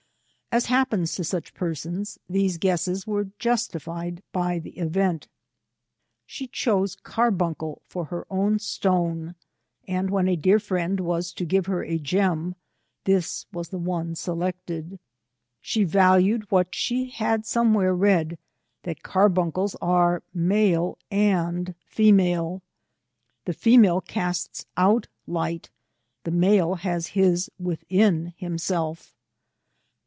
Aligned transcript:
As 0.53 0.65
happens 0.65 1.15
to 1.15 1.23
such 1.23 1.53
persons, 1.53 2.19
these 2.27 2.57
guesses 2.57 3.07
were 3.07 3.29
justified 3.39 4.21
by 4.33 4.59
the 4.59 4.71
event. 4.71 5.29
She 6.25 6.45
chose 6.47 6.97
carbuncle 6.97 7.81
for 7.87 8.03
her 8.11 8.27
own 8.29 8.59
stone, 8.59 9.35
and 9.87 10.09
when 10.09 10.27
a 10.27 10.35
dear 10.35 10.59
friend 10.59 10.99
was 10.99 11.31
to 11.35 11.45
give 11.45 11.67
her 11.67 11.85
a 11.85 11.97
gem, 11.97 12.55
this 13.05 13.45
was 13.53 13.69
the 13.69 13.77
one 13.79 14.13
selected. 14.13 14.99
She 15.61 15.85
valued 15.85 16.51
what 16.51 16.75
she 16.75 17.05
had 17.11 17.45
somewhere 17.45 17.95
read, 17.95 18.37
that 18.83 19.03
car 19.03 19.29
buncles 19.29 19.77
are 19.81 20.21
male 20.33 20.97
and 21.09 21.75
female. 21.85 22.61
The 23.45 23.53
female 23.53 24.01
casts 24.01 24.65
out 24.75 25.07
light, 25.25 25.69
the 26.25 26.31
male 26.31 26.75
has 26.75 27.07
his 27.07 27.49
within 27.57 28.33
himself. 28.35 29.15